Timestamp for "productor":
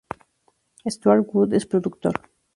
1.67-2.15